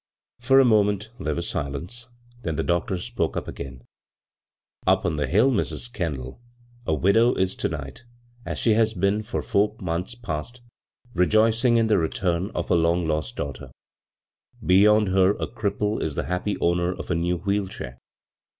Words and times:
For 0.39 0.59
a 0.59 0.65
moment 0.65 1.11
there 1.19 1.35
was 1.35 1.47
silence, 1.47 2.09
then 2.41 2.55
the 2.55 2.63
doctor 2.63 2.97
spoke 2.97 3.35
again." 3.35 3.83
Up 4.87 5.05
on 5.05 5.17
the 5.17 5.27
hill, 5.27 5.51
Mrs. 5.51 5.93
Kendall, 5.93 6.41
a 6.87 6.93
widow 6.95 7.35
is 7.35 7.55
to 7.57 7.69
night— 7.69 8.03
as 8.43 8.57
she 8.57 8.73
has 8.73 8.95
been 8.95 9.21
for 9.21 9.43
months 9.79 10.15
past— 10.15 10.61
rejoicing 11.13 11.77
in 11.77 11.85
the 11.85 11.99
return 11.99 12.49
of 12.55 12.71
a 12.71 12.75
long 12.75 13.07
lost 13.07 13.35
daughter. 13.35 13.69
Beyond 14.65 15.09
her 15.09 15.33
a 15.35 15.45
cripple 15.45 16.01
is 16.01 16.15
the 16.15 16.23
happy 16.25 16.57
owner 16.59 16.91
of 16.91 17.11
a 17.11 17.15
new 17.15 17.37
wheel 17.37 17.67
chair. 17.67 17.99